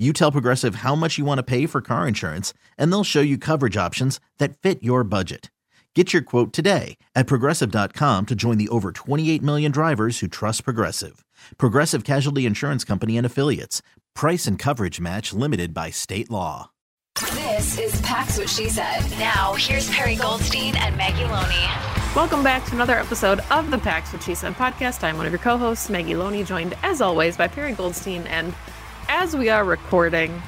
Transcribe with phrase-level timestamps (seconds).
[0.00, 3.20] you tell Progressive how much you want to pay for car insurance, and they'll show
[3.20, 5.50] you coverage options that fit your budget.
[5.94, 10.64] Get your quote today at progressive.com to join the over 28 million drivers who trust
[10.64, 11.24] Progressive.
[11.58, 13.82] Progressive Casualty Insurance Company and Affiliates.
[14.14, 16.70] Price and coverage match limited by state law.
[17.34, 19.02] This is Pack's What She Said.
[19.18, 21.66] Now, here's Perri Goldstein and Maggie Loney.
[22.14, 25.02] Welcome back to another episode of the Pack's What She Said podcast.
[25.04, 28.54] I'm one of your co hosts, Maggie Loney, joined as always by Perri Goldstein and
[29.12, 30.40] as we are recording,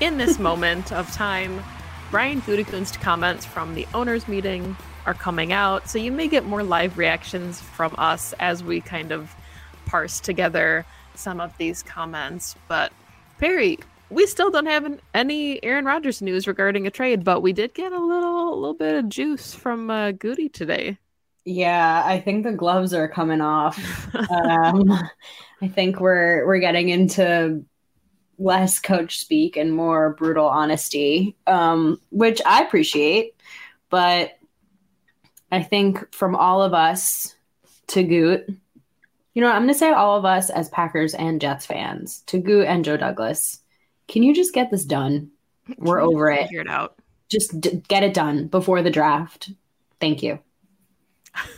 [0.00, 1.62] in this moment of time,
[2.10, 5.90] Brian Gutekunst comments from the owners' meeting are coming out.
[5.90, 9.36] So you may get more live reactions from us as we kind of
[9.84, 12.56] parse together some of these comments.
[12.68, 12.90] But
[13.38, 13.78] Perri,
[14.08, 17.92] we still don't have any Aaron Rodgers news regarding a trade, but we did get
[17.92, 20.96] a little, a little bit of juice from uh, Goody today.
[21.44, 23.78] Yeah, I think the gloves are coming off.
[24.30, 24.90] um,
[25.60, 27.62] I think we're we're getting into
[28.38, 33.34] less coach speak and more brutal honesty, um, which I appreciate.
[33.88, 34.38] But
[35.50, 37.34] I think from all of us
[37.88, 38.46] to Goot,
[39.34, 42.38] you know, I'm going to say all of us as Packers and Jets fans, to
[42.38, 43.60] Goot and Joe Douglas,
[44.08, 45.30] can you just get this done?
[45.78, 46.44] We're over it.
[46.44, 46.98] Figure it out.
[47.28, 49.50] Just d- get it done before the draft.
[50.00, 50.38] Thank you.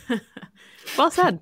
[0.97, 1.39] well said.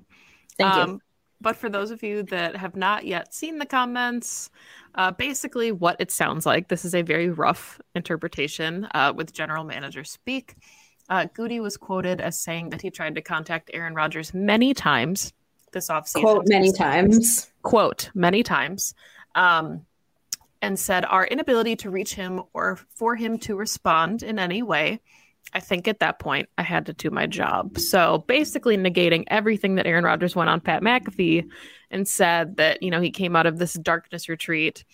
[0.56, 1.00] Thank um, you.
[1.40, 4.50] But for those of you that have not yet seen the comments,
[4.94, 9.64] uh, basically what it sounds like, this is a very rough interpretation uh, with general
[9.64, 10.56] manager speak.
[11.08, 15.32] Uh, Goody was quoted as saying that he tried to contact Aaron Rodgers many times
[15.72, 16.22] this offseason.
[16.22, 17.50] Quote, many times.
[17.62, 18.94] Quote, many times.
[19.34, 19.86] Um,
[20.60, 25.00] and said, Our inability to reach him or for him to respond in any way
[25.54, 27.78] I think at that point I had to do my job.
[27.78, 31.48] So basically negating everything that Aaron Rodgers went on Pat McAfee
[31.90, 34.84] and said that, you know, he came out of this darkness retreat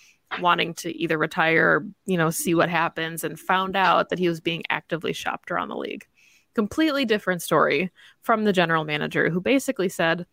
[0.41, 4.29] wanting to either retire or, you know, see what happens and found out that he
[4.29, 6.07] was being actively shopped around the league.
[6.55, 7.91] Completely different story
[8.23, 10.27] from the general manager who basically said,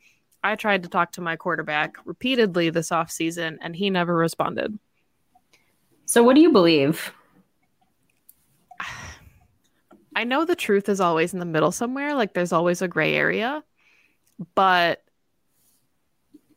[0.43, 4.77] I tried to talk to my quarterback repeatedly this offseason and he never responded.
[6.05, 7.13] So what do you believe?
[10.21, 13.15] I know the truth is always in the middle somewhere, like there's always a gray
[13.15, 13.63] area,
[14.53, 15.03] but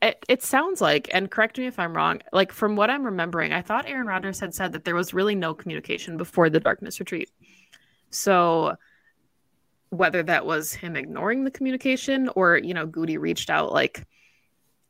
[0.03, 3.55] it, it sounds like, and correct me if I'm wrong, like from what I'm remembering,
[3.55, 7.01] I thought Aaron Rodgers had said that there was really no communication before the darkness
[7.01, 7.31] retreat.
[8.11, 8.77] So
[9.89, 14.07] whether that was him ignoring the communication or, you know, Goody reached out like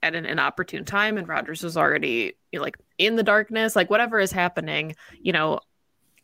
[0.03, 3.89] at an inopportune time and Rodgers was already you know, like in the darkness, like
[3.89, 5.61] whatever is happening, you know,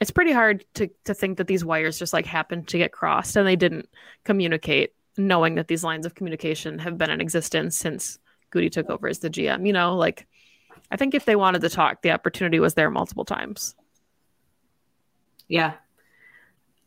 [0.00, 3.36] it's pretty hard to to think that these wires just like happened to get crossed
[3.36, 3.88] and they didn't
[4.24, 8.18] communicate knowing that these lines of communication have been in existence since
[8.50, 9.66] Goody took over as the GM.
[9.66, 10.26] You know, like
[10.90, 13.74] I think if they wanted to talk, the opportunity was there multiple times.
[15.48, 15.74] Yeah.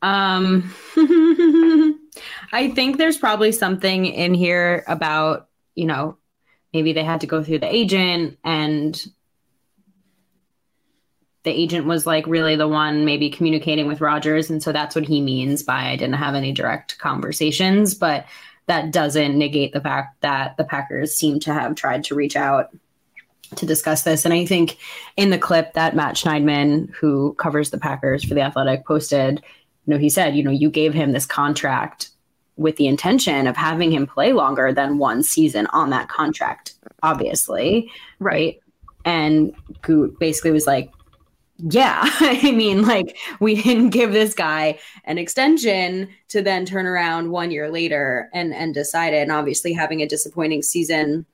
[0.02, 0.74] Um
[2.52, 6.18] I think there's probably something in here about, you know,
[6.74, 9.02] maybe they had to go through the agent and
[11.44, 14.50] the agent was like really the one maybe communicating with Rodgers.
[14.50, 17.94] And so that's what he means by I didn't have any direct conversations.
[17.94, 18.26] But
[18.68, 22.70] that doesn't negate the fact that the Packers seem to have tried to reach out
[23.56, 24.26] to discuss this.
[24.26, 24.78] And I think
[25.18, 29.44] in the clip that Matt Schneidman, who covers the Packers for the Athletic, posted,
[29.86, 32.10] you know, he said, you know, you gave him this contract
[32.56, 37.92] with the intention of having him play longer than one season on that contract, obviously.
[38.20, 38.60] Right.
[39.06, 40.92] And Goot basically was like,
[41.58, 47.32] yeah, I mean, like we didn't give this guy an extension to then turn around
[47.32, 49.22] one year later and and decide it.
[49.22, 51.26] And obviously, having a disappointing season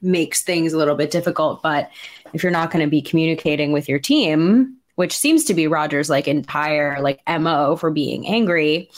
[0.00, 1.62] makes things a little bit difficult.
[1.62, 1.90] But
[2.32, 6.10] if you're not going to be communicating with your team, which seems to be Rodgers'
[6.10, 8.90] like entire like mo for being angry,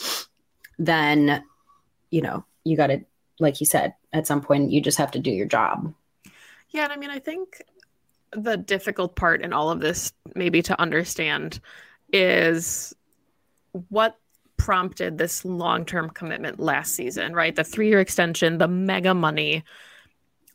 [0.79, 1.43] then
[2.09, 3.01] you know you got to,
[3.39, 5.93] like you said, at some point you just have to do your job.
[6.69, 7.61] Yeah, and I mean, I think
[8.33, 11.59] the difficult part in all of this, maybe to understand,
[12.11, 12.93] is
[13.89, 14.17] what
[14.57, 17.55] prompted this long term commitment last season, right?
[17.55, 19.63] The three year extension, the mega money.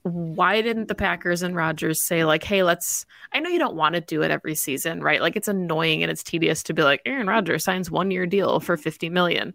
[0.02, 3.96] Why didn't the Packers and Rodgers say, like, hey, let's, I know you don't want
[3.96, 5.20] to do it every season, right?
[5.20, 8.60] Like, it's annoying and it's tedious to be like, Aaron Rodgers signs one year deal
[8.60, 9.52] for 50 million.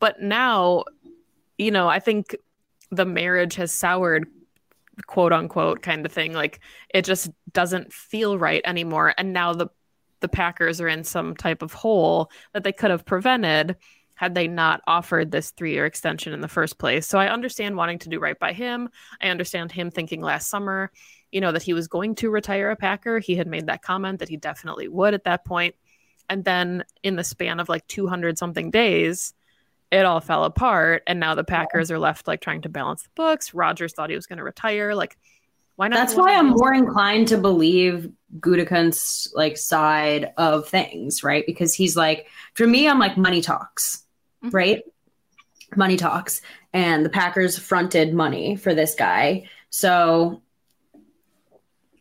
[0.00, 0.84] But now,
[1.56, 2.34] you know, I think
[2.90, 4.26] the marriage has soured
[5.06, 6.60] quote unquote kind of thing like
[6.92, 9.14] it just doesn't feel right anymore.
[9.16, 9.68] And now the
[10.20, 13.76] the packers are in some type of hole that they could have prevented
[14.14, 17.06] had they not offered this three year extension in the first place.
[17.06, 18.88] So i understand wanting to do right by him.
[19.20, 20.90] I understand him thinking last summer
[21.32, 23.18] you know that he was going to retire a packer.
[23.18, 25.74] He had made that comment that he definitely would at that point.
[26.28, 29.34] And then in the span of like 200 something days
[29.90, 33.10] it all fell apart and now the Packers are left like trying to balance the
[33.14, 33.54] books.
[33.54, 34.94] Rodgers thought he was going to retire.
[34.94, 35.16] Like,
[35.76, 35.96] why not?
[35.96, 38.10] That's why I'm more inclined to believe
[38.40, 41.44] Gutekunst's like side of things, right?
[41.46, 44.04] Because he's like, for me, I'm like money talks,
[44.42, 44.56] mm-hmm.
[44.56, 44.82] right?
[45.74, 46.40] Money talks,
[46.72, 50.42] and the Packers fronted money for this guy, so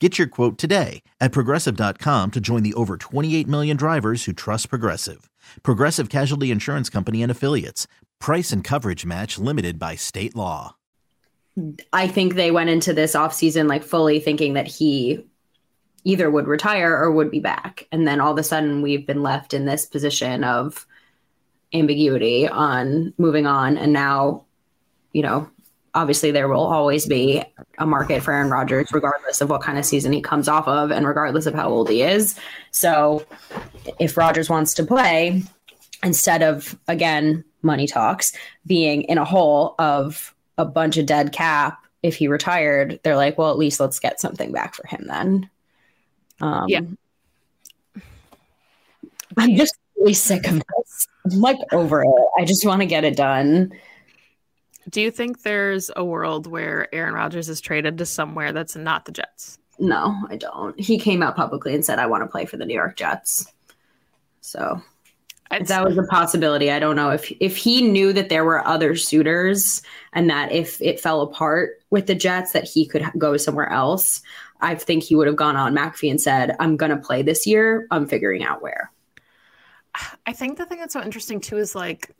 [0.00, 4.70] Get your quote today at progressive.com to join the over 28 million drivers who trust
[4.70, 5.28] Progressive.
[5.62, 7.86] Progressive Casualty Insurance Company and Affiliates.
[8.18, 10.76] Price and coverage match limited by state law.
[11.92, 15.26] I think they went into this offseason like fully thinking that he
[16.04, 17.86] either would retire or would be back.
[17.92, 20.86] And then all of a sudden we've been left in this position of
[21.74, 23.76] ambiguity on moving on.
[23.76, 24.46] And now,
[25.12, 25.50] you know,
[25.94, 27.42] obviously there will always be
[27.78, 30.90] a market for Aaron Rodgers, regardless of what kind of season he comes off of
[30.90, 32.38] and regardless of how old he is.
[32.70, 33.24] So
[33.98, 35.42] if Rodgers wants to play,
[36.02, 38.32] instead of again, money talks,
[38.66, 43.36] being in a hole of a bunch of dead cap, if he retired, they're like,
[43.36, 45.50] well, at least let's get something back for him then.
[46.40, 46.80] Um, yeah.
[49.36, 51.06] I'm just really sick of this.
[51.30, 52.08] I'm like over it.
[52.38, 53.72] I just want to get it done.
[54.88, 59.04] Do you think there's a world where Aaron Rodgers is traded to somewhere that's not
[59.04, 59.58] the Jets?
[59.78, 60.78] No, I don't.
[60.78, 63.46] He came out publicly and said, I want to play for the New York Jets.
[64.40, 64.82] So
[65.50, 66.70] if that was a possibility.
[66.70, 69.82] I don't know if if he knew that there were other suitors
[70.12, 74.22] and that if it fell apart with the Jets that he could go somewhere else.
[74.60, 77.46] I think he would have gone on McAfee and said, "I'm going to play this
[77.46, 77.86] year.
[77.90, 78.92] I'm figuring out where."
[80.26, 82.14] I think the thing that's so interesting too is like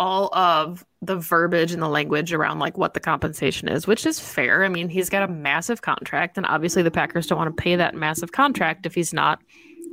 [0.00, 4.18] all of the verbiage and the language around like what the compensation is, which is
[4.18, 4.64] fair.
[4.64, 7.76] I mean, he's got a massive contract, and obviously the Packers don't want to pay
[7.76, 9.40] that massive contract if he's not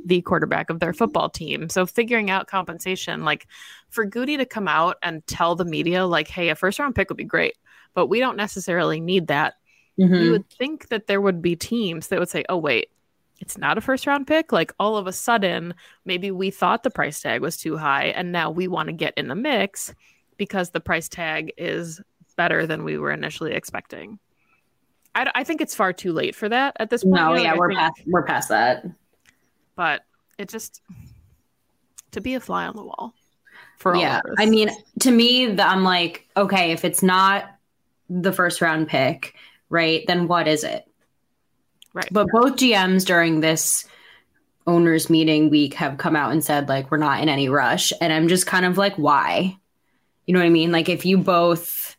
[0.06, 1.68] the quarterback of their football team.
[1.68, 3.46] So figuring out compensation, like
[3.90, 7.10] for Goody to come out and tell the media, like, hey, a first round pick
[7.10, 7.58] would be great,
[7.94, 9.54] but we don't necessarily need that.
[10.00, 10.14] Mm-hmm.
[10.14, 12.88] You would think that there would be teams that would say, oh, wait,
[13.40, 14.52] it's not a first round pick.
[14.52, 18.32] Like all of a sudden, maybe we thought the price tag was too high, and
[18.32, 19.94] now we want to get in the mix
[20.36, 22.00] because the price tag is
[22.36, 24.18] better than we were initially expecting.
[25.14, 27.16] I, I think it's far too late for that at this point.
[27.16, 28.84] No, yeah, we're think, past we're past that.
[29.74, 30.02] But
[30.38, 30.82] it just
[32.12, 33.14] to be a fly on the wall
[33.78, 34.20] for yeah.
[34.38, 37.50] I mean, to me, the, I'm like, okay, if it's not
[38.08, 39.34] the first round pick,
[39.68, 40.04] right?
[40.06, 40.86] Then what is it?
[41.94, 42.08] Right.
[42.10, 43.86] But both GMs during this
[44.66, 48.12] owners meeting week have come out and said like we're not in any rush and
[48.12, 49.56] I'm just kind of like why?
[50.26, 50.72] You know what I mean?
[50.72, 51.96] Like if you both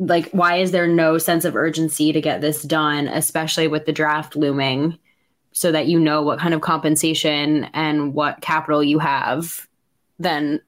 [0.00, 3.92] like why is there no sense of urgency to get this done especially with the
[3.92, 4.98] draft looming
[5.52, 9.68] so that you know what kind of compensation and what capital you have
[10.18, 10.60] then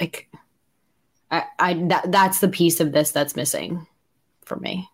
[0.00, 0.28] like
[1.30, 3.86] I, I that, that's the piece of this that's missing
[4.44, 4.88] for me.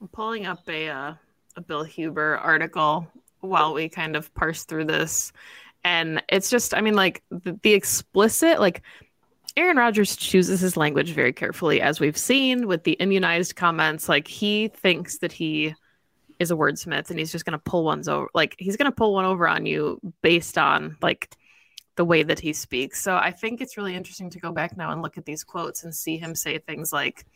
[0.00, 1.14] I'm pulling up a uh,
[1.56, 3.06] a Bill Huber article
[3.40, 5.32] while we kind of parse through this,
[5.84, 8.82] and it's just I mean like the, the explicit like
[9.56, 14.08] Aaron Rodgers chooses his language very carefully, as we've seen with the immunized comments.
[14.08, 15.74] Like he thinks that he
[16.38, 18.28] is a wordsmith and he's just going to pull ones over.
[18.32, 21.36] Like he's going to pull one over on you based on like
[21.96, 23.02] the way that he speaks.
[23.02, 25.84] So I think it's really interesting to go back now and look at these quotes
[25.84, 27.26] and see him say things like,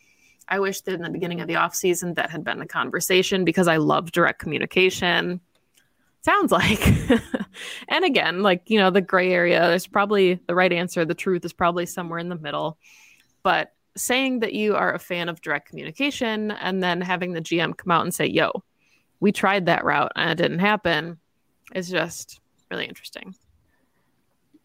[0.49, 3.69] I wish that in the beginning of the offseason that had been the conversation because
[3.69, 5.41] I love direct communication.
[6.23, 6.87] Sounds like.
[7.89, 11.05] and again, like, you know, the gray area, there's probably the right answer.
[11.05, 12.79] The truth is probably somewhere in the middle.
[13.43, 17.77] But saying that you are a fan of direct communication and then having the GM
[17.77, 18.63] come out and say, yo,
[19.21, 21.19] we tried that route and it didn't happen
[21.75, 23.35] is just really interesting.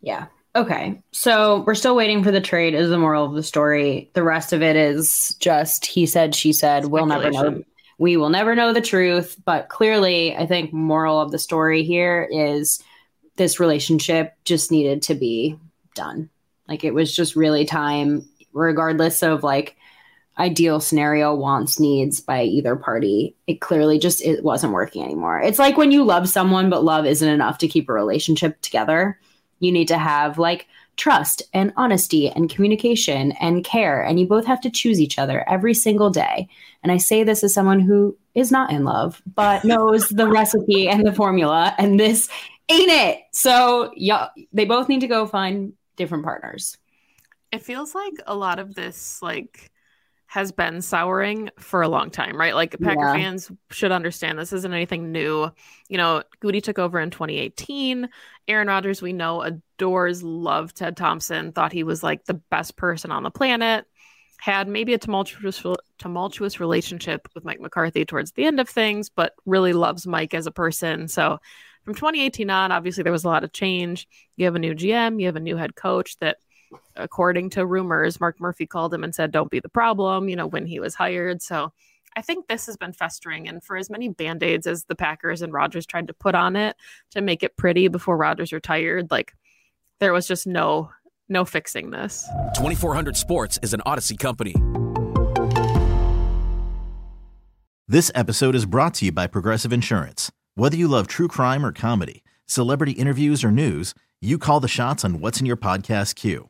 [0.01, 0.27] Yeah.
[0.59, 1.01] Okay.
[1.13, 4.11] So we're still waiting for the trade is the moral of the story.
[4.13, 7.63] The rest of it is just he said, she said, we'll never know.
[7.97, 9.37] We will never know the truth.
[9.45, 12.83] But clearly, I think moral of the story here is
[13.37, 15.57] this relationship just needed to be
[15.95, 16.29] done.
[16.67, 19.77] Like it was just really time, regardless of like
[20.37, 25.59] ideal scenario wants needs by either party it clearly just it wasn't working anymore it's
[25.59, 29.19] like when you love someone but love isn't enough to keep a relationship together
[29.59, 34.45] you need to have like trust and honesty and communication and care and you both
[34.45, 36.47] have to choose each other every single day.
[36.83, 40.87] And i say this as someone who is not in love but knows the recipe
[40.89, 42.29] and the formula and this
[42.69, 43.19] ain't it.
[43.31, 46.77] So yeah they both need to go find different partners.
[47.51, 49.71] It feels like a lot of this like
[50.29, 52.53] has been souring for a long time, right?
[52.53, 53.13] Like Packer yeah.
[53.13, 55.49] fans should understand this isn't anything new.
[55.87, 58.07] You know, Goody took over in 2018.
[58.47, 63.11] Aaron Rodgers, we know, adores, loved Ted Thompson, thought he was like the best person
[63.11, 63.87] on the planet,
[64.37, 65.63] had maybe a tumultuous
[65.97, 70.45] tumultuous relationship with Mike McCarthy towards the end of things, but really loves Mike as
[70.45, 71.07] a person.
[71.07, 71.39] So
[71.85, 74.07] from 2018 on, obviously there was a lot of change.
[74.35, 76.37] You have a new GM, you have a new head coach that
[76.95, 80.47] according to rumors, Mark Murphy called him and said, Don't be the problem, you know,
[80.47, 81.41] when he was hired.
[81.41, 81.71] So
[82.15, 83.47] I think this has been festering.
[83.47, 86.55] And for as many band aids as the Packers and Rodgers tried to put on
[86.55, 86.75] it
[87.11, 89.33] to make it pretty before Rodgers retired, like
[89.99, 90.89] there was just no
[91.29, 92.27] no fixing this.
[92.55, 94.55] 2400 Sports is an Audacy company.
[97.87, 100.31] This episode is brought to you by Progressive Insurance.
[100.55, 105.05] Whether you love true crime or comedy, celebrity interviews or news, you call the shots
[105.05, 106.49] on what's in your podcast queue.